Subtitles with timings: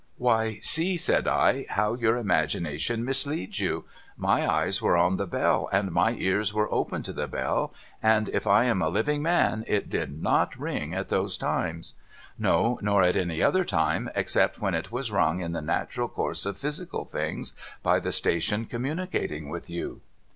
[0.17, 3.85] 'Why, see,' said I, 'how your imagination misleads you.
[4.17, 8.27] My eyes were on the bell, and my cars were open to the bell, and
[8.29, 11.93] if I am a living man, it did not ring at those times.
[12.39, 16.47] No, nor at any other time, except when it was rung in the natural course
[16.47, 20.01] of physical things by the station communicating with you.'